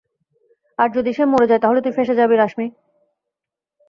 [0.79, 2.67] আর যদি সে মরে তাহলে তুই ফেঁসে যাবি না রাশমি।